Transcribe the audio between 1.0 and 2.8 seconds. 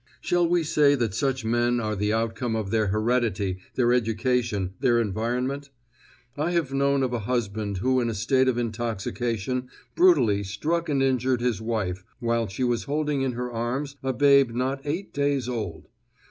such men are the outcome of